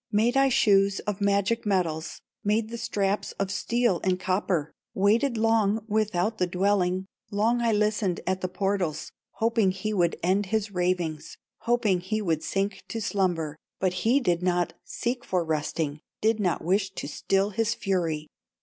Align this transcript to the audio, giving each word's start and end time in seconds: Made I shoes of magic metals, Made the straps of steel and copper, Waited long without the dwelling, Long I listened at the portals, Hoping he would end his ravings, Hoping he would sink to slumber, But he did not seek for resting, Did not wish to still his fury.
Made 0.11 0.35
I 0.35 0.49
shoes 0.49 0.99
of 1.01 1.21
magic 1.21 1.63
metals, 1.63 2.21
Made 2.43 2.69
the 2.71 2.79
straps 2.79 3.33
of 3.33 3.51
steel 3.51 4.01
and 4.03 4.19
copper, 4.19 4.73
Waited 4.95 5.37
long 5.37 5.85
without 5.87 6.39
the 6.39 6.47
dwelling, 6.47 7.05
Long 7.29 7.61
I 7.61 7.71
listened 7.71 8.19
at 8.25 8.41
the 8.41 8.47
portals, 8.47 9.11
Hoping 9.33 9.69
he 9.69 9.93
would 9.93 10.15
end 10.23 10.47
his 10.47 10.71
ravings, 10.71 11.37
Hoping 11.65 11.99
he 11.99 12.19
would 12.19 12.43
sink 12.43 12.81
to 12.87 12.99
slumber, 12.99 13.59
But 13.79 13.93
he 14.01 14.19
did 14.19 14.41
not 14.41 14.73
seek 14.83 15.23
for 15.23 15.45
resting, 15.45 15.99
Did 16.19 16.39
not 16.39 16.63
wish 16.63 16.89
to 16.95 17.07
still 17.07 17.51
his 17.51 17.75
fury. 17.75 18.27